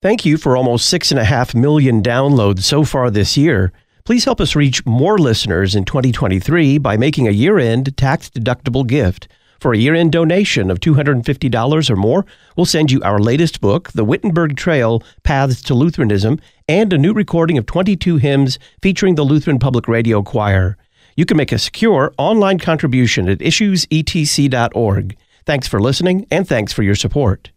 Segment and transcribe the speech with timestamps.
[0.00, 3.72] Thank you for almost six and a half million downloads so far this year.
[4.04, 8.86] Please help us reach more listeners in 2023 by making a year end tax deductible
[8.86, 9.26] gift.
[9.58, 12.24] For a year end donation of $250 or more,
[12.56, 16.38] we'll send you our latest book, The Wittenberg Trail Paths to Lutheranism,
[16.68, 20.76] and a new recording of 22 hymns featuring the Lutheran Public Radio Choir.
[21.16, 25.16] You can make a secure online contribution at issuesetc.org.
[25.44, 27.50] Thanks for listening, and thanks for your support.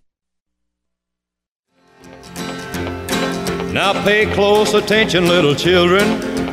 [3.73, 6.03] Now pay close attention, little children.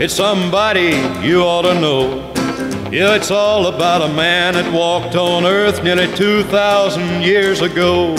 [0.00, 0.90] It's somebody
[1.26, 2.32] you ought to know.
[2.92, 8.14] Yeah, it's all about a man that walked on earth nearly 2,000 years ago.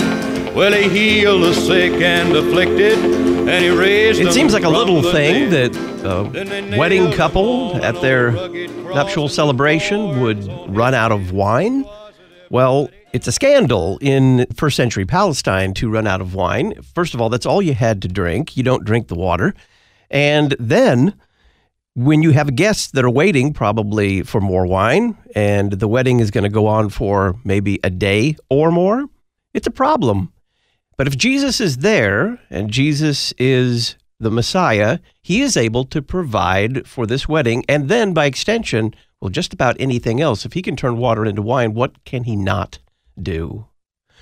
[0.54, 5.02] Well, he healed the sick and afflicted, and he raised It seems like a little
[5.02, 11.86] thing that a wedding couple at their nuptial celebration would run out of wine.
[12.50, 16.74] Well, it's a scandal in first century Palestine to run out of wine.
[16.94, 18.56] First of all, that's all you had to drink.
[18.56, 19.54] You don't drink the water.
[20.12, 21.16] And then
[21.96, 26.32] when you have guests that are waiting probably for more wine and the wedding is
[26.32, 29.06] going to go on for maybe a day or more,
[29.54, 30.32] it's a problem.
[30.96, 36.86] But if Jesus is there and Jesus is the Messiah, he is able to provide
[36.86, 40.46] for this wedding and then by extension, well, just about anything else.
[40.46, 42.80] If he can turn water into wine, what can he not
[43.24, 43.66] do?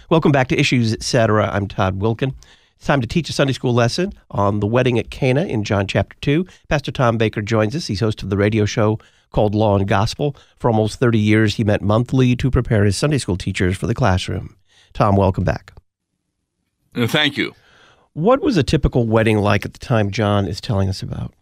[0.09, 1.49] Welcome back to Issues Etc.
[1.49, 2.33] I'm Todd Wilken.
[2.75, 5.87] It's time to teach a Sunday school lesson on the wedding at Cana in John
[5.87, 6.45] chapter 2.
[6.69, 7.87] Pastor Tom Baker joins us.
[7.87, 8.99] He's host of the radio show
[9.31, 10.35] called Law and Gospel.
[10.57, 13.95] For almost 30 years, he met monthly to prepare his Sunday school teachers for the
[13.95, 14.55] classroom.
[14.93, 15.73] Tom, welcome back.
[16.95, 17.53] Uh, Thank you.
[18.13, 21.33] What was a typical wedding like at the time John is telling us about?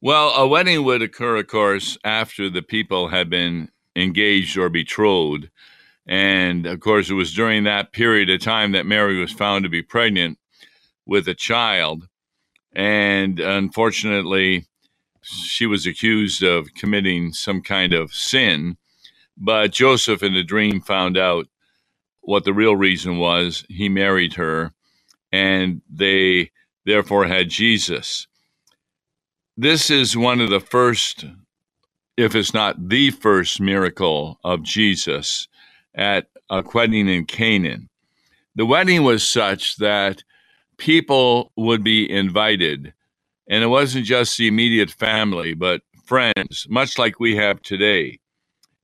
[0.00, 5.50] Well, a wedding would occur, of course, after the people had been engaged or betrothed.
[6.06, 9.68] And of course, it was during that period of time that Mary was found to
[9.68, 10.38] be pregnant
[11.06, 12.08] with a child.
[12.74, 14.66] And unfortunately,
[15.22, 18.76] she was accused of committing some kind of sin.
[19.36, 21.46] But Joseph, in a dream, found out
[22.20, 23.64] what the real reason was.
[23.68, 24.72] He married her,
[25.32, 26.50] and they
[26.84, 28.26] therefore had Jesus.
[29.56, 31.24] This is one of the first,
[32.16, 35.48] if it's not the first miracle of Jesus
[35.94, 37.88] at a wedding in Canaan.
[38.54, 40.22] The wedding was such that
[40.76, 42.92] people would be invited,
[43.48, 48.18] and it wasn't just the immediate family, but friends, much like we have today.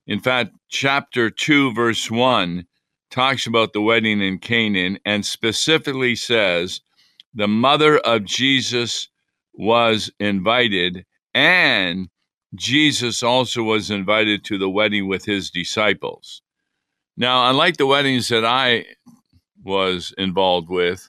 [0.06, 2.64] In fact, chapter 2, verse 1
[3.10, 6.80] talks about the wedding in Canaan and specifically says
[7.34, 9.08] the mother of Jesus
[9.54, 12.08] was invited, and
[12.54, 16.42] Jesus also was invited to the wedding with his disciples.
[17.16, 18.84] Now, unlike the weddings that I
[19.62, 21.08] was involved with,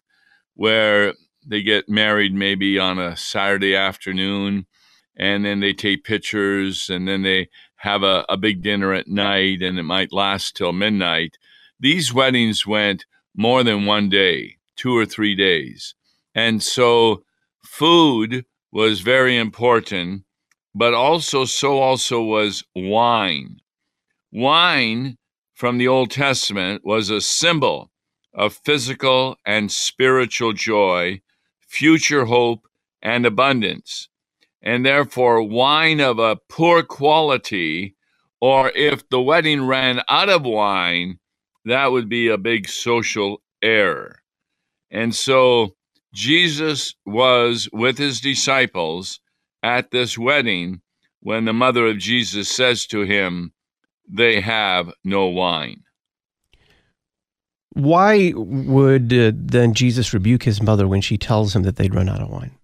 [0.55, 1.13] where
[1.45, 4.65] they get married maybe on a Saturday afternoon
[5.15, 9.61] and then they take pictures and then they have a, a big dinner at night
[9.61, 11.37] and it might last till midnight.
[11.79, 15.93] These weddings went more than one day, two or three days.
[16.33, 17.23] And so
[17.63, 20.23] food was very important,
[20.73, 23.57] but also so also was wine.
[24.31, 25.17] Wine
[25.57, 27.89] from the Old Testament was a symbol
[28.31, 31.19] of physical and spiritual joy,
[31.67, 32.67] future hope,
[33.01, 34.07] and abundance.
[34.61, 37.95] And therefore, wine of a poor quality,
[38.39, 41.17] or if the wedding ran out of wine,
[41.65, 44.19] that would be a big social error.
[44.91, 45.75] And so
[46.13, 49.19] Jesus was with his disciples
[49.63, 50.81] at this wedding
[51.19, 53.53] when the mother of Jesus says to him,
[54.07, 55.83] They have no wine.
[57.73, 62.09] Why would uh, then Jesus rebuke his mother when she tells him that they'd run
[62.09, 62.57] out of wine?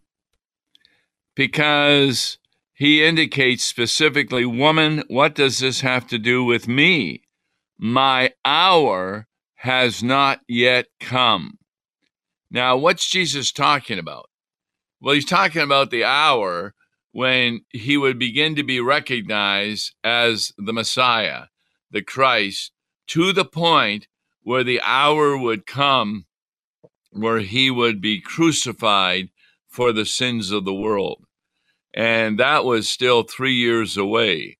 [1.35, 2.39] Because
[2.73, 7.21] he indicates specifically, Woman, what does this have to do with me?
[7.77, 11.59] My hour has not yet come.
[12.49, 14.29] Now, what's Jesus talking about?
[14.99, 16.73] Well, he's talking about the hour
[17.13, 21.43] when he would begin to be recognized as the Messiah,
[21.91, 22.71] the Christ,
[23.07, 24.07] to the point
[24.41, 26.25] where the hour would come
[27.11, 29.29] where he would be crucified
[29.67, 31.23] for the sins of the world.
[31.93, 34.57] And that was still three years away.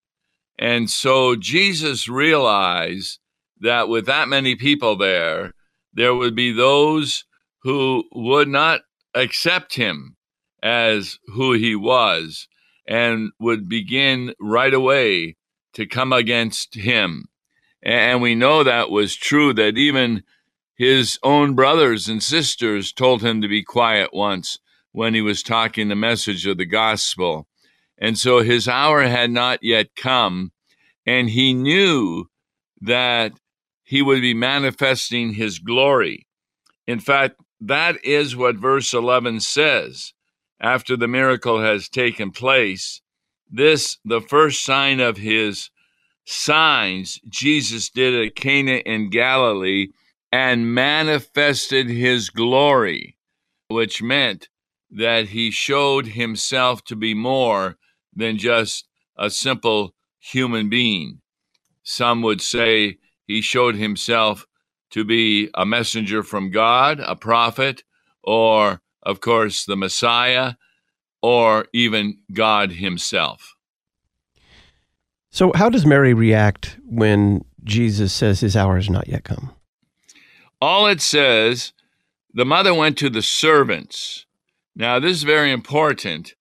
[0.60, 3.18] And so Jesus realized
[3.62, 5.54] that with that many people there,
[5.92, 7.26] there would be those
[7.64, 8.82] who would not
[9.16, 10.18] accept him
[10.64, 12.48] as who he was
[12.88, 15.36] and would begin right away
[15.74, 17.26] to come against him.
[17.84, 20.24] And we know that was true, that even
[20.76, 24.58] his own brothers and sisters told him to be quiet once
[24.94, 27.48] when he was talking the message of the gospel.
[27.98, 30.52] And so his hour had not yet come,
[31.06, 32.30] and he knew
[32.82, 33.34] that
[33.84, 36.26] he would be manifesting his glory.
[36.88, 40.14] In fact, that is what verse 11 says.
[40.64, 43.02] After the miracle has taken place,
[43.52, 45.70] this, the first sign of his
[46.24, 49.90] signs, Jesus did at Cana in Galilee
[50.32, 53.18] and manifested his glory,
[53.68, 54.48] which meant
[54.90, 57.78] that he showed himself to be more
[58.16, 58.88] than just
[59.18, 61.20] a simple human being.
[61.84, 64.48] Some would say he showed himself
[64.92, 67.84] to be a messenger from God, a prophet,
[68.24, 70.54] or, of course, the Messiah,
[71.22, 73.56] or even God himself.
[75.32, 79.52] So, how does Mary react when Jesus says his hour has not yet come?
[80.62, 81.74] All it says,
[82.34, 84.26] the mother went to the servants.
[84.76, 86.36] Now, this is very important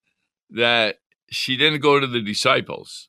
[0.50, 0.98] that
[1.30, 3.08] she didn't go to the disciples.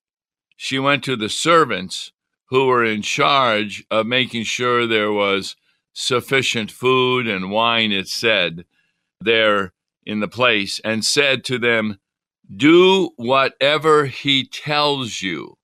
[0.56, 2.12] She went to the servants
[2.46, 5.56] who were in charge of making sure there was
[5.92, 8.66] sufficient food and wine, it said,
[9.24, 9.74] there
[10.06, 12.00] in the place, and said to them,
[12.56, 15.58] Do whatever he tells you.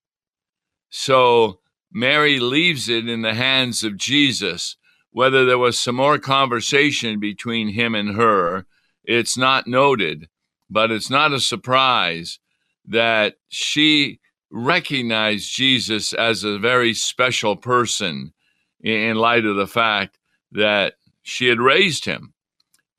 [0.89, 1.59] So
[1.91, 4.77] Mary leaves it in the hands of Jesus
[5.11, 8.65] whether there was some more conversation between him and her,
[9.03, 10.27] it's not noted,
[10.69, 12.39] but it's not a surprise
[12.85, 14.19] that she
[14.51, 18.33] recognized Jesus as a very special person
[18.81, 20.17] in light of the fact
[20.51, 22.33] that she had raised him.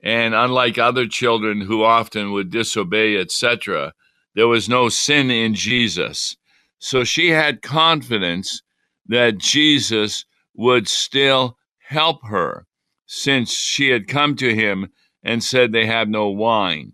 [0.02, 3.92] And unlike other children who often would disobey, etc.,
[4.34, 6.36] there was no sin in Jesus.
[6.78, 8.62] So she had confidence
[9.06, 10.24] that Jesus
[10.54, 12.66] would still help her,
[13.06, 14.88] since she had come to him
[15.22, 16.92] and said they have no wine,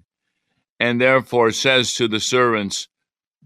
[0.81, 2.89] and therefore says to the servants,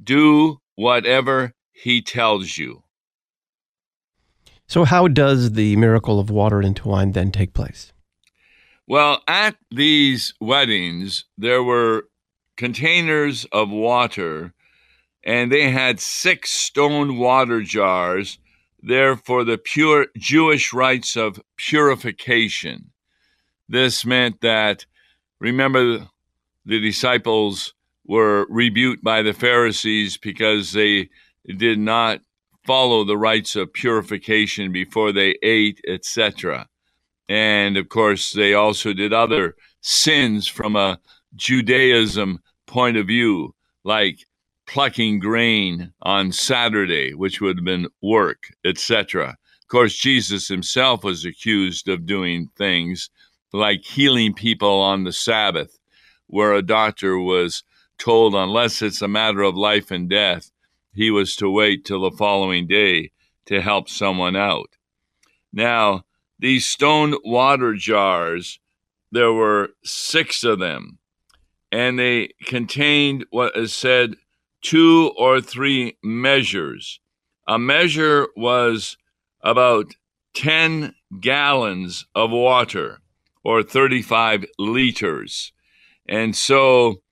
[0.02, 2.84] Do whatever he tells you.
[4.66, 7.92] So, how does the miracle of water into wine then take place?
[8.90, 12.08] Well, at these weddings, there were
[12.56, 14.52] containers of water,
[15.22, 18.40] and they had six stone water jars
[18.82, 22.90] there for the pure Jewish rites of purification.
[23.68, 24.86] This meant that,
[25.38, 26.08] remember,
[26.66, 31.10] the disciples were rebuked by the Pharisees because they
[31.46, 32.22] did not
[32.66, 36.66] follow the rites of purification before they ate, etc.
[37.30, 40.98] And of course, they also did other sins from a
[41.36, 43.54] Judaism point of view,
[43.84, 44.26] like
[44.66, 49.38] plucking grain on Saturday, which would have been work, etc.
[49.62, 53.10] Of course, Jesus himself was accused of doing things
[53.52, 55.78] like healing people on the Sabbath,
[56.26, 57.62] where a doctor was
[57.96, 60.50] told, unless it's a matter of life and death,
[60.92, 63.12] he was to wait till the following day
[63.46, 64.70] to help someone out.
[65.52, 66.02] Now,
[66.40, 68.58] these stone water jars,
[69.12, 70.98] there were six of them,
[71.70, 74.14] and they contained what is said
[74.62, 76.98] two or three measures.
[77.46, 78.96] A measure was
[79.42, 79.94] about
[80.34, 83.00] 10 gallons of water
[83.44, 85.52] or 35 liters.
[86.06, 87.02] And so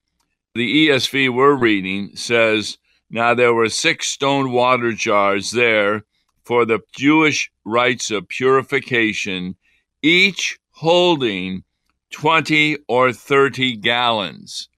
[0.54, 2.78] the ESV we're reading says,
[3.10, 6.04] Now there were six stone water jars there
[6.48, 9.54] for the Jewish rites of purification,
[10.00, 11.62] each holding
[12.10, 14.70] 20 or 30 gallons.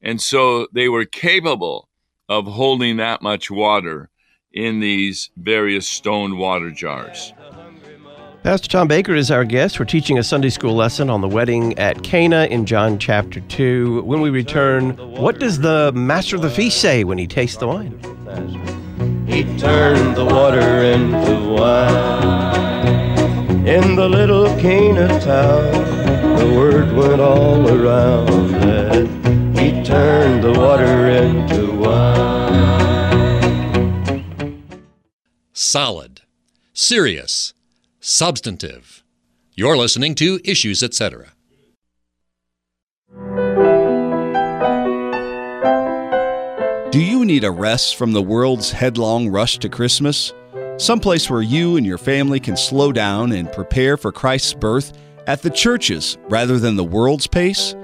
[0.00, 1.90] And so they were capable
[2.30, 4.08] of holding that much water
[4.54, 7.34] in these various stone water jars.
[8.42, 9.78] Pastor Tom Baker is our guest.
[9.78, 14.00] We're teaching a Sunday school lesson on the wedding at Cana in John chapter 2.
[14.04, 17.66] When we return, what does the master of the feast say when he tastes the
[17.66, 18.87] wine?
[19.38, 22.56] He turned the water into wine.
[23.68, 25.70] In the little Cana town,
[26.38, 29.06] the word went all around that
[29.56, 32.18] he turned the water into wine.
[35.52, 36.22] solid,
[36.72, 37.54] serious,
[38.00, 39.04] substantive.
[39.54, 41.32] You're listening to Issues, etc.
[46.90, 50.32] Do you need a rest from the world's headlong rush to Christmas?
[50.78, 55.42] Someplace where you and your family can slow down and prepare for Christ's birth at
[55.42, 57.74] the church's rather than the world's pace?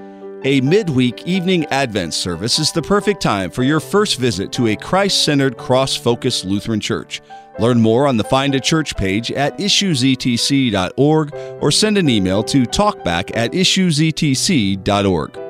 [0.45, 4.77] A midweek evening Advent service is the perfect time for your first visit to a
[4.77, 7.21] Christ centered, cross focused Lutheran church
[7.59, 12.63] Learn more on the Find a Church page at issuesetc.org or send an email to
[12.63, 15.44] talkback at issuesetc.org.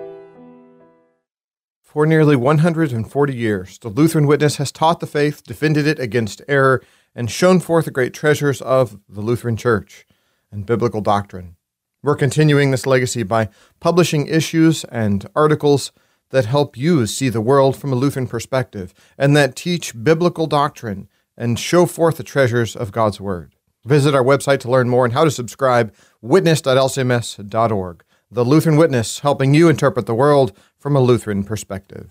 [1.94, 6.82] For nearly 140 years, the Lutheran Witness has taught the faith, defended it against error,
[7.14, 10.04] and shown forth the great treasures of the Lutheran Church
[10.50, 11.54] and biblical doctrine.
[12.02, 13.48] We're continuing this legacy by
[13.78, 15.92] publishing issues and articles
[16.30, 21.08] that help you see the world from a Lutheran perspective and that teach biblical doctrine
[21.36, 23.54] and show forth the treasures of God's Word.
[23.84, 28.04] Visit our website to learn more and how to subscribe, witness.lcms.org.
[28.30, 32.10] The Lutheran Witness, helping you interpret the world from a Lutheran perspective.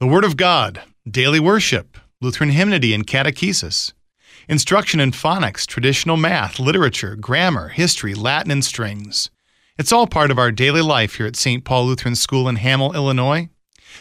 [0.00, 3.92] The Word of God, daily worship, Lutheran hymnody and catechesis,
[4.48, 9.30] instruction in phonics, traditional math, literature, grammar, history, Latin, and strings.
[9.78, 11.64] It's all part of our daily life here at St.
[11.64, 13.50] Paul Lutheran School in Hamel, Illinois.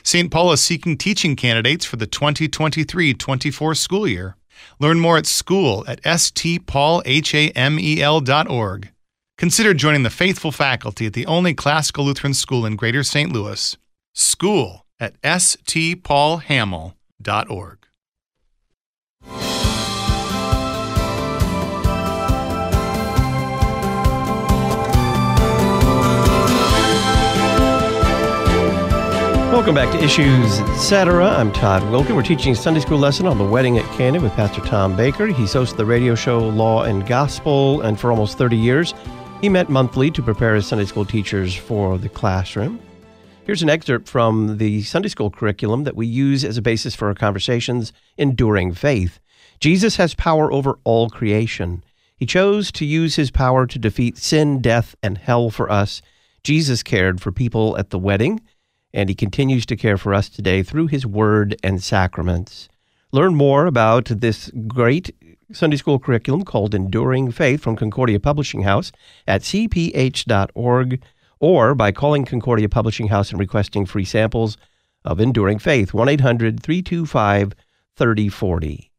[0.02, 0.32] St.
[0.32, 4.36] Paul is seeking teaching candidates for the 2023 24 school year.
[4.80, 8.90] Learn more at school at stpaulhamel.org.
[9.38, 13.34] Consider joining the faithful faculty at the only classical Lutheran school in Greater St.
[13.34, 13.76] Louis.
[14.14, 17.80] School at stpaulhamel.org.
[29.52, 31.28] Welcome back to Issues Etc.
[31.28, 32.16] I'm Todd Wilken.
[32.16, 35.28] We're teaching a Sunday school lesson on the wedding at Cana with Pastor Tom Baker.
[35.28, 38.94] He's hosted the radio show Law and Gospel, and for almost 30 years,
[39.46, 42.80] he met monthly to prepare his Sunday school teachers for the classroom.
[43.46, 47.10] Here's an excerpt from the Sunday school curriculum that we use as a basis for
[47.10, 49.20] our conversations, Enduring Faith.
[49.60, 51.84] Jesus has power over all creation.
[52.18, 56.02] He chose to use his power to defeat sin, death, and hell for us.
[56.44, 58.42] Jesus cared for people at the wedding
[58.96, 62.68] and he continues to care for us today through his word and sacraments.
[63.12, 65.16] Learn more about this great
[65.52, 68.92] Sunday school curriculum called Enduring Faith from Concordia Publishing House
[69.28, 71.02] at cph.org
[71.40, 74.58] or by calling Concordia Publishing House and requesting free samples
[75.04, 77.54] of Enduring Faith, 1 800 325
[77.96, 78.92] 3040.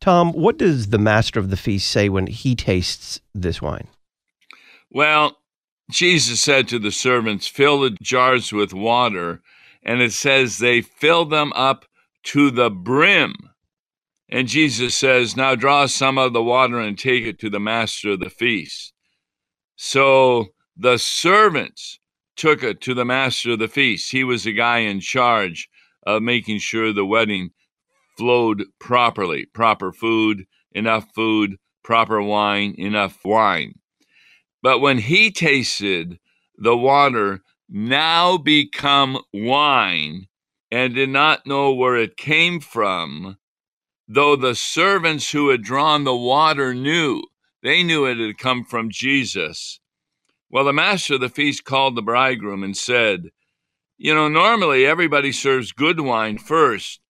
[0.00, 3.88] Tom, what does the master of the feast say when he tastes this wine?
[4.90, 5.38] Well,
[5.90, 9.40] Jesus said to the servants, Fill the jars with water.
[9.82, 11.86] And it says they fill them up
[12.24, 13.34] to the brim.
[14.32, 18.12] And Jesus says, Now draw some of the water and take it to the master
[18.12, 18.94] of the feast.
[19.76, 21.98] So the servants
[22.34, 24.10] took it to the master of the feast.
[24.10, 25.68] He was the guy in charge
[26.06, 27.50] of making sure the wedding
[28.16, 33.74] flowed properly proper food, enough food, proper wine, enough wine.
[34.62, 36.18] But when he tasted
[36.56, 40.28] the water now become wine
[40.70, 43.36] and did not know where it came from,
[44.14, 47.22] though the servants who had drawn the water knew,
[47.62, 49.80] they knew it had come from Jesus.
[50.50, 53.30] Well, the master of the feast called the bridegroom and said,
[53.96, 57.00] You know, normally everybody serves good wine first,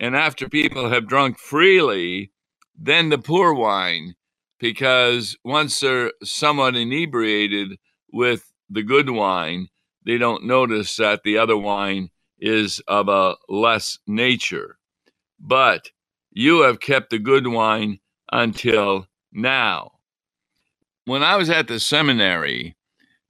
[0.00, 2.32] and after people have drunk freely,
[2.76, 4.14] then the poor wine
[4.58, 7.78] because once they're somewhat inebriated
[8.12, 9.68] with the good wine,
[10.04, 14.78] they don't notice that the other wine is of a less nature.
[15.38, 15.90] But
[16.30, 19.92] you have kept the good wine until now.
[21.04, 22.76] When I was at the seminary,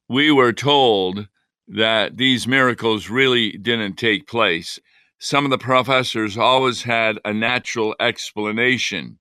[0.08, 1.28] we were told
[1.68, 4.80] that these miracles really didn't take place.
[5.18, 9.18] Some of the professors always had a natural explanation.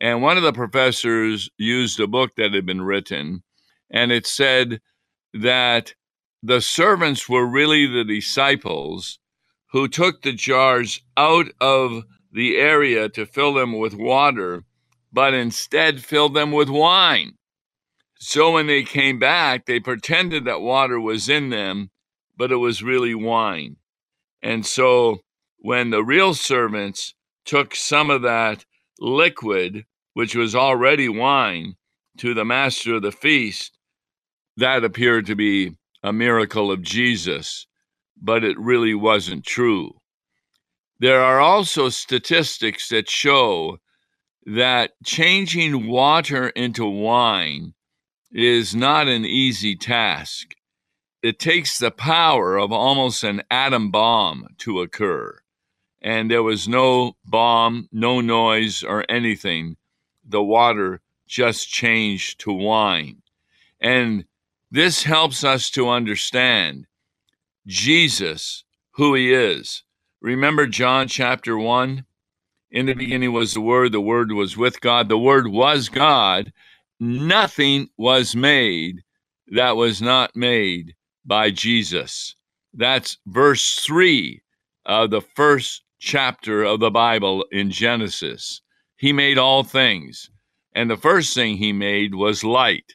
[0.00, 3.42] And one of the professors used a book that had been written,
[3.90, 4.80] and it said
[5.34, 5.94] that
[6.42, 9.18] the servants were really the disciples
[9.72, 14.64] who took the jars out of the area to fill them with water,
[15.12, 17.32] but instead filled them with wine.
[18.18, 21.90] So when they came back, they pretended that water was in them,
[22.36, 23.76] but it was really wine.
[24.42, 25.20] And so
[25.58, 28.64] when the real servants took some of that
[28.98, 31.76] liquid which was already wine,
[32.18, 33.78] to the master of the feast,
[34.56, 37.66] that appeared to be a miracle of Jesus,
[38.20, 39.99] but it really wasn't true.
[41.00, 43.78] There are also statistics that show
[44.44, 47.72] that changing water into wine
[48.30, 50.54] is not an easy task.
[51.22, 55.40] It takes the power of almost an atom bomb to occur.
[56.02, 59.78] And there was no bomb, no noise, or anything
[60.22, 63.22] the water just changed to wine.
[63.80, 64.26] And
[64.70, 66.86] this helps us to understand
[67.66, 69.82] Jesus, who he is.
[70.22, 72.04] Remember John chapter 1?
[72.70, 76.52] In the beginning was the Word, the Word was with God, the Word was God.
[77.00, 79.02] Nothing was made
[79.46, 82.36] that was not made by Jesus.
[82.74, 84.42] That's verse 3
[84.84, 88.60] of the first chapter of the Bible in Genesis.
[88.96, 90.28] He made all things.
[90.74, 92.94] And the first thing he made was light.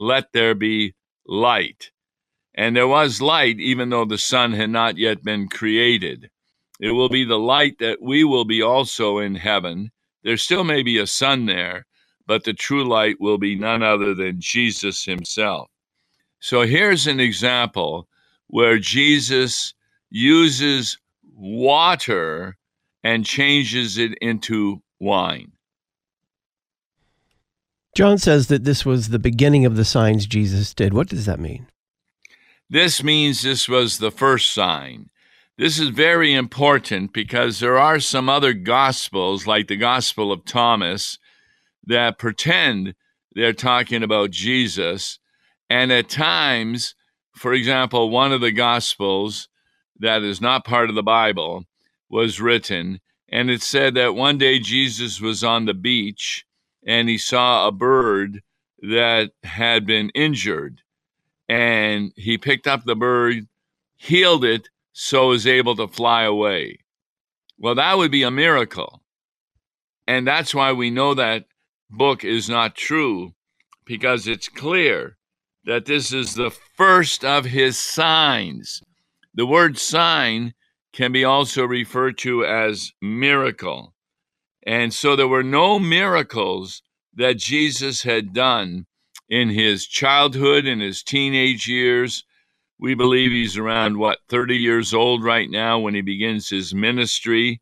[0.00, 0.94] Let there be
[1.26, 1.90] light.
[2.54, 6.30] And there was light, even though the sun had not yet been created.
[6.82, 9.92] It will be the light that we will be also in heaven.
[10.24, 11.86] There still may be a sun there,
[12.26, 15.70] but the true light will be none other than Jesus himself.
[16.40, 18.08] So here's an example
[18.48, 19.74] where Jesus
[20.10, 20.98] uses
[21.36, 22.56] water
[23.04, 25.52] and changes it into wine.
[27.94, 30.94] John says that this was the beginning of the signs Jesus did.
[30.94, 31.68] What does that mean?
[32.68, 35.10] This means this was the first sign.
[35.58, 41.18] This is very important because there are some other gospels, like the Gospel of Thomas,
[41.84, 42.94] that pretend
[43.34, 45.18] they're talking about Jesus.
[45.68, 46.94] And at times,
[47.34, 49.48] for example, one of the gospels
[49.98, 51.64] that is not part of the Bible
[52.08, 56.44] was written, and it said that one day Jesus was on the beach
[56.86, 58.42] and he saw a bird
[58.80, 60.82] that had been injured.
[61.48, 63.46] And he picked up the bird,
[63.96, 66.78] healed it, so is able to fly away.
[67.58, 69.02] Well, that would be a miracle.
[70.06, 71.46] And that's why we know that
[71.90, 73.34] book is not true,
[73.84, 75.16] because it's clear
[75.64, 78.82] that this is the first of his signs.
[79.34, 80.54] The word sign
[80.92, 83.94] can be also referred to as miracle.
[84.66, 86.82] And so there were no miracles
[87.14, 88.86] that Jesus had done
[89.28, 92.24] in his childhood, in his teenage years.
[92.82, 97.60] We believe he's around, what, 30 years old right now when he begins his ministry.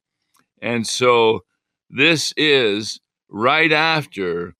[0.63, 1.41] And so
[1.91, 4.55] this is right after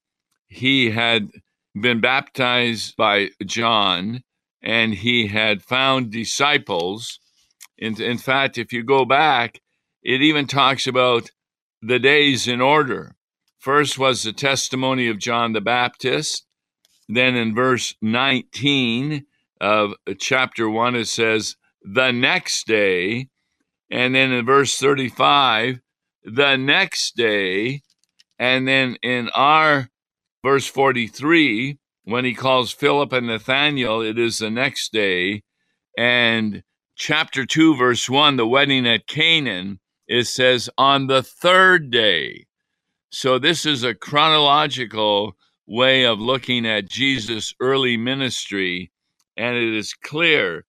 [0.47, 1.29] he had
[1.73, 4.21] been baptized by John
[4.61, 7.17] and he had found disciples.
[7.79, 9.61] In, in fact, if you go back,
[10.03, 11.31] it even talks about
[11.81, 13.15] the days in order.
[13.57, 16.45] First was the testimony of John the Baptist.
[17.09, 19.25] Then in verse 19
[19.61, 23.29] of chapter 1, it says, the next day.
[23.89, 25.79] And then in verse 35,
[26.23, 27.81] the next day.
[28.39, 29.89] And then in our
[30.43, 35.43] verse 43, when he calls Philip and Nathanael, it is the next day.
[35.97, 36.63] And
[36.95, 42.47] chapter 2, verse 1, the wedding at Canaan, it says on the third day.
[43.11, 45.35] So this is a chronological
[45.67, 48.90] way of looking at Jesus' early ministry,
[49.37, 50.65] and it is clear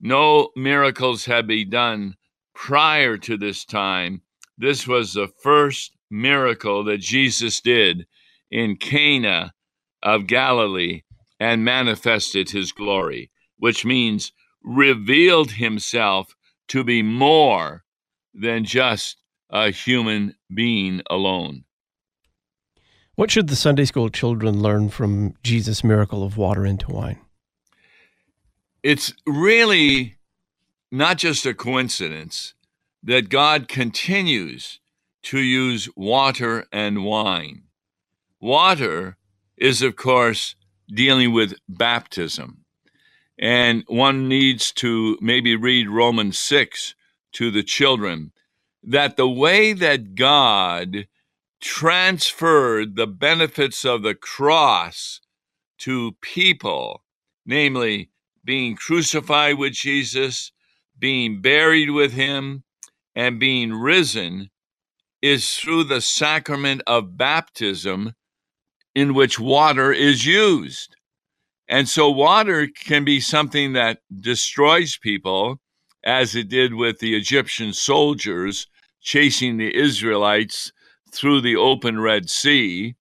[0.00, 2.16] no miracles had been done
[2.54, 4.22] prior to this time.
[4.58, 8.06] This was the first miracle that Jesus did
[8.50, 9.54] in Cana
[10.02, 11.02] of Galilee
[11.40, 14.32] and manifested his glory, which means
[14.62, 16.34] revealed himself
[16.68, 17.84] to be more
[18.34, 19.16] than just
[19.50, 21.64] a human being alone.
[23.14, 27.20] What should the Sunday school children learn from Jesus' miracle of water into wine?
[28.86, 30.14] It's really
[30.92, 32.54] not just a coincidence
[33.02, 34.78] that God continues
[35.24, 37.62] to use water and wine.
[38.40, 39.16] Water
[39.56, 40.54] is, of course,
[40.88, 42.64] dealing with baptism.
[43.36, 46.94] And one needs to maybe read Romans 6
[47.32, 48.30] to the children
[48.84, 51.08] that the way that God
[51.60, 55.20] transferred the benefits of the cross
[55.78, 57.02] to people,
[57.44, 58.10] namely
[58.46, 60.52] being crucified with Jesus,
[60.98, 62.64] being buried with him,
[63.14, 64.50] and being risen,
[65.20, 68.14] is through the sacrament of baptism
[68.94, 70.96] in which water is used.
[71.68, 75.60] And so, water can be something that destroys people
[76.04, 78.68] as it did with the Egyptian soldiers
[79.02, 80.72] chasing the Israelites
[81.12, 82.94] through the open Red Sea,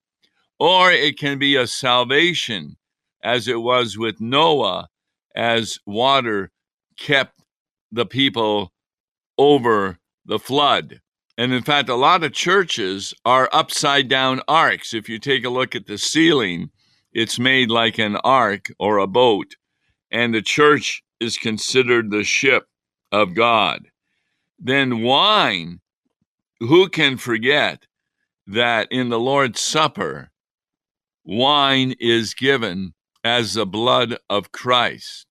[0.59, 2.77] or it can be a salvation,
[3.23, 4.87] as it was with Noah,
[5.35, 6.51] as water
[6.97, 7.41] kept
[7.91, 8.71] the people
[9.37, 11.01] over the flood.
[11.37, 14.93] And in fact, a lot of churches are upside down arks.
[14.93, 16.69] If you take a look at the ceiling,
[17.11, 19.55] it's made like an ark or a boat,
[20.11, 22.67] and the church is considered the ship
[23.11, 23.87] of God.
[24.59, 25.81] Then wine,
[26.59, 27.85] who can forget
[28.47, 30.29] that in the Lord's Supper,
[31.23, 32.93] wine is given
[33.25, 35.25] as the blood of Christ.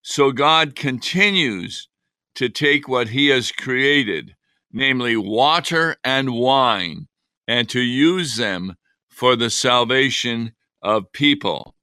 [0.00, 1.88] So God continues
[2.36, 4.34] to take what he has created,
[4.72, 7.06] namely water and wine,
[7.46, 8.76] and to use them
[9.10, 11.74] for the salvation of people.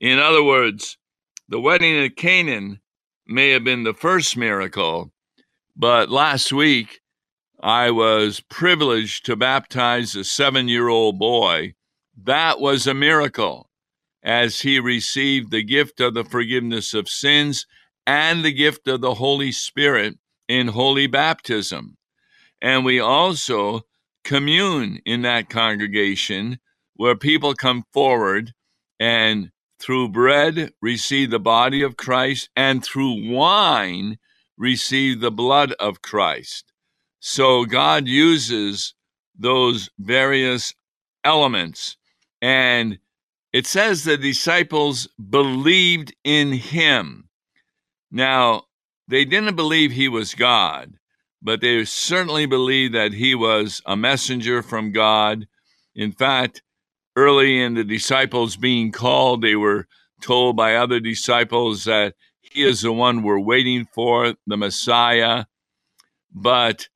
[0.00, 0.96] In other words,
[1.46, 2.80] the wedding at Canaan
[3.26, 5.12] may have been the first miracle,
[5.76, 7.02] but last week
[7.62, 11.74] I was privileged to baptize a seven year old boy.
[12.16, 13.68] That was a miracle
[14.22, 17.66] as he received the gift of the forgiveness of sins
[18.06, 21.96] and the gift of the Holy Spirit in holy baptism.
[22.60, 23.82] And we also
[24.24, 26.58] commune in that congregation
[26.94, 28.52] where people come forward
[29.00, 34.18] and through bread receive the body of Christ and through wine
[34.56, 36.72] receive the blood of Christ.
[37.18, 38.94] So God uses
[39.36, 40.72] those various
[41.24, 41.96] elements.
[42.40, 42.98] And
[43.52, 47.28] it says the disciples believed in him.
[48.10, 48.64] Now,
[49.08, 50.94] they didn't believe he was God,
[51.42, 55.46] but they certainly believed that he was a messenger from God.
[55.94, 56.62] In fact,
[57.16, 59.86] early in the disciples being called, they were
[60.20, 65.44] told by other disciples that he is the one we're waiting for, the Messiah.
[66.32, 66.88] But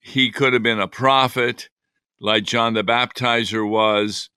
[0.00, 1.68] he could have been a prophet
[2.20, 4.30] like John the Baptizer was.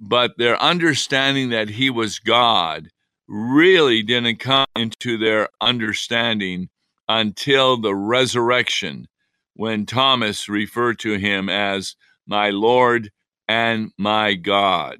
[0.00, 2.88] But their understanding that he was God
[3.28, 6.70] really didn't come into their understanding
[7.08, 9.06] until the resurrection,
[9.54, 13.10] when Thomas referred to him as my Lord
[13.46, 14.98] and my God.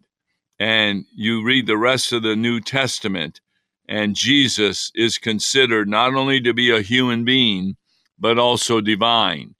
[0.58, 3.40] And you read the rest of the New Testament,
[3.88, 7.76] and Jesus is considered not only to be a human being,
[8.18, 9.54] but also divine,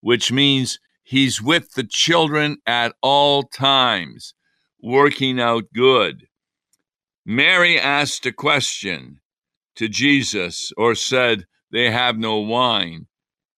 [0.00, 4.34] which means he's with the children at all times,
[4.84, 6.26] working out good.
[7.24, 9.18] Mary asked a question
[9.74, 13.06] to Jesus or said, They have no wine,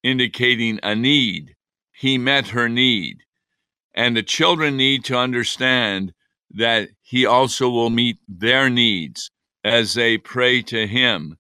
[0.05, 1.57] indicating a need.
[1.93, 3.25] He met her need.
[3.93, 6.13] And the children need to understand
[6.51, 9.31] that He also will meet their needs
[9.65, 11.39] as they pray to Him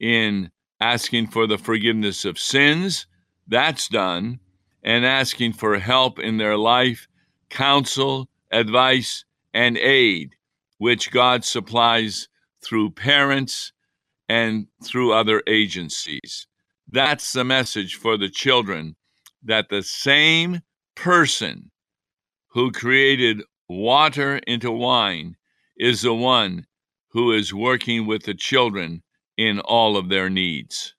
[0.00, 3.06] in asking for the forgiveness of sins.
[3.46, 4.40] That's done.
[4.82, 7.06] And asking for help in their life,
[7.50, 10.36] counsel, advice, and aid
[10.78, 12.28] which God supplies
[12.64, 13.72] through parents
[14.28, 16.46] and through other agencies.
[16.88, 18.96] That's the message for the children
[19.42, 20.60] that the same
[20.94, 21.70] person
[22.48, 25.36] who created water into wine
[25.76, 26.66] is the one
[27.10, 29.02] who is working with the children
[29.36, 30.94] in all of their needs.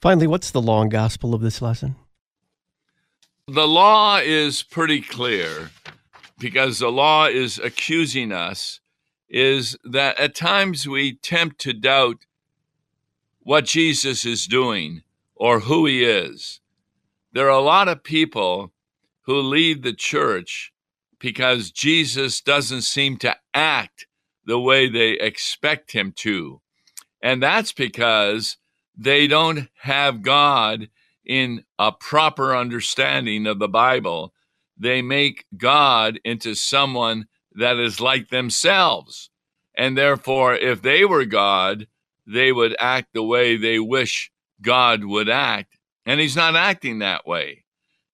[0.00, 1.96] Finally, what's the law and gospel of this lesson?
[3.48, 5.70] The law is pretty clear
[6.36, 8.80] because the law is accusing us
[9.28, 12.26] is that at times we tempt to doubt
[13.38, 15.02] what Jesus is doing
[15.36, 16.58] or who he is.
[17.34, 18.72] There are a lot of people
[19.26, 20.72] who leave the church
[21.20, 24.08] because Jesus doesn't seem to act
[24.44, 26.60] the way they expect him to.
[27.22, 28.56] And that's because
[28.96, 30.88] they don't have God
[31.26, 34.32] in a proper understanding of the Bible
[34.78, 39.30] they make God into someone that is like themselves.
[39.76, 41.86] And therefore, if they were God,
[42.26, 45.78] they would act the way they wish God would act.
[46.04, 47.64] And He's not acting that way.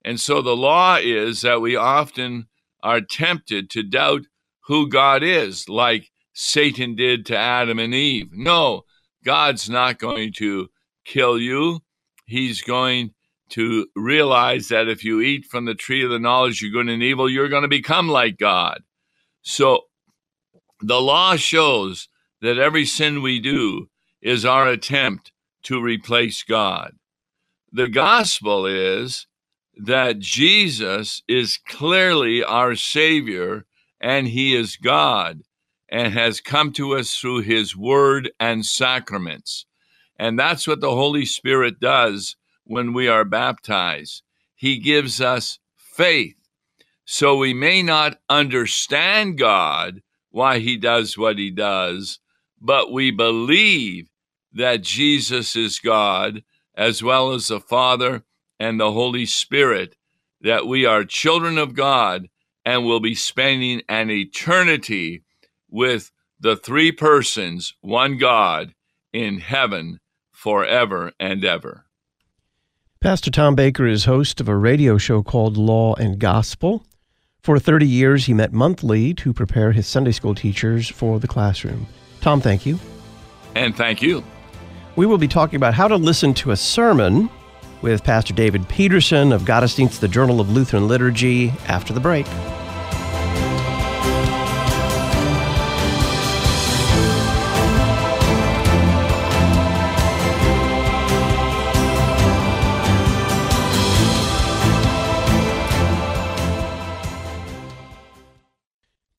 [0.04, 2.48] And so the law is that we often
[2.82, 4.22] are tempted to doubt
[4.66, 8.30] who God is, like Satan did to Adam and Eve.
[8.32, 8.82] No,
[9.24, 10.68] God's not going to
[11.04, 11.80] kill you.
[12.24, 13.14] He's going
[13.50, 17.02] to realize that if you eat from the tree of the knowledge of good and
[17.02, 18.82] evil, you're going to become like God.
[19.42, 19.82] So
[20.80, 22.08] the law shows
[22.40, 23.88] that every sin we do
[24.20, 25.32] is our attempt
[25.64, 26.94] to replace God.
[27.72, 29.26] The gospel is
[29.76, 33.64] that Jesus is clearly our Savior
[34.00, 35.42] and He is God
[35.88, 39.66] and has come to us through His Word and sacraments.
[40.18, 44.22] And that's what the Holy Spirit does when we are baptized.
[44.54, 46.36] He gives us faith.
[47.04, 52.20] So we may not understand God, why he does what he does,
[52.60, 54.08] but we believe
[54.52, 56.44] that Jesus is God,
[56.76, 58.24] as well as the Father
[58.60, 59.96] and the Holy Spirit,
[60.40, 62.28] that we are children of God
[62.64, 65.24] and will be spending an eternity
[65.68, 68.74] with the three persons, one God,
[69.12, 70.00] in heaven
[70.42, 71.84] forever and ever.
[73.00, 76.84] Pastor Tom Baker is host of a radio show called Law and Gospel.
[77.44, 81.86] For 30 years, he met monthly to prepare his Sunday school teachers for the classroom.
[82.20, 82.80] Tom, thank you.
[83.54, 84.24] And thank you.
[84.96, 87.30] We will be talking about how to listen to a sermon
[87.80, 92.26] with Pastor David Petersen of Gottesdienst, the Journal of Lutheran Liturgy, after the break.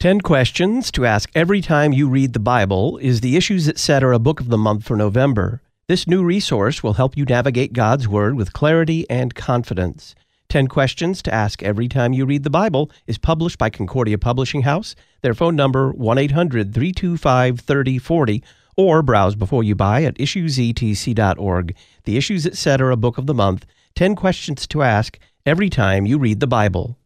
[0.04, 4.14] Ten questions to ask every time you read the Bible is the Issues Etc.
[4.14, 5.62] A Book of the month for November.
[5.88, 10.14] This new resource will help you navigate God's Word with clarity and confidence.
[10.50, 14.64] 10 Questions to Ask Every Time You Read the Bible is published by Concordia Publishing
[14.64, 14.94] House.
[15.22, 18.44] Their phone number 1 800 325 3040
[18.76, 21.76] or browse before you buy at issuesetc.org.
[22.04, 22.92] The Issues Etc.
[22.92, 26.98] A Book of the month 10 Questions to Ask Every Time You Read the Bible.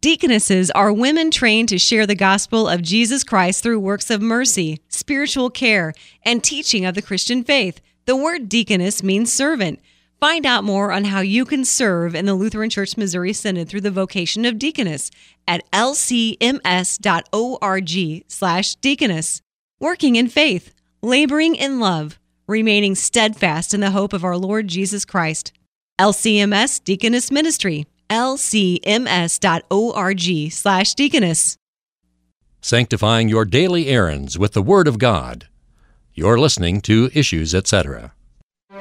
[0.00, 4.80] Deaconesses are women trained to share the gospel of Jesus Christ through works of mercy,
[4.88, 7.82] spiritual care, and teaching of the Christian faith.
[8.06, 9.78] The word deaconess means servant.
[10.18, 13.82] Find out more on how you can serve in the Lutheran Church Missouri Synod through
[13.82, 15.10] the vocation of deaconess
[15.46, 17.04] at lcms.org
[18.26, 19.42] slash deaconess.
[19.80, 25.04] Working in faith, laboring in love, remaining steadfast in the hope of our Lord Jesus
[25.04, 25.52] Christ.
[26.00, 29.32] LCMS Deaconess Ministry lcms.org
[30.52, 31.56] slash deaconess.
[32.60, 35.46] Sanctifying your daily errands with the Word of God.
[36.12, 38.12] You're listening to Issues, etc.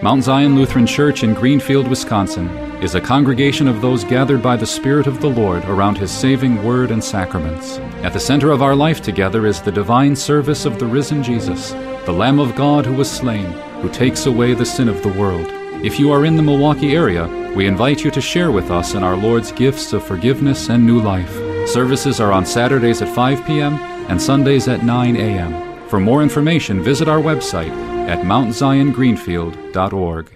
[0.01, 2.47] Mount Zion Lutheran Church in Greenfield, Wisconsin
[2.81, 6.63] is a congregation of those gathered by the Spirit of the Lord around His saving
[6.63, 7.77] Word and sacraments.
[8.03, 11.71] At the center of our life together is the divine service of the risen Jesus,
[12.05, 13.45] the Lamb of God who was slain,
[13.81, 15.58] who takes away the sin of the world.
[15.81, 19.03] If you are in the Milwaukee area, we invite you to share with us in
[19.03, 21.33] our Lord's gifts of forgiveness and new life.
[21.69, 23.75] Services are on Saturdays at 5 p.m.
[24.09, 25.87] and Sundays at 9 a.m.
[25.87, 27.71] For more information, visit our website
[28.09, 30.33] at mountziongreenfield.org.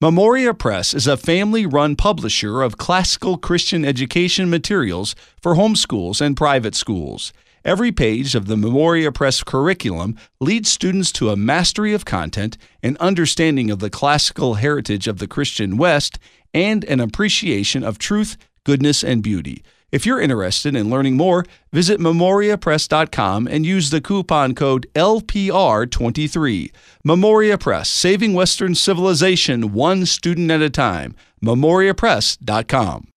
[0.00, 6.36] Memoria Press is a family run publisher of classical Christian education materials for homeschools and
[6.36, 7.32] private schools.
[7.64, 12.96] Every page of the Memoria Press curriculum leads students to a mastery of content, an
[12.98, 16.18] understanding of the classical heritage of the Christian West,
[16.52, 19.62] and an appreciation of truth, goodness, and beauty.
[19.92, 26.72] If you're interested in learning more, visit memoriapress.com and use the coupon code LPR23.
[27.04, 31.14] Memoria Press, saving Western civilization one student at a time.
[31.44, 33.08] memoriapress.com.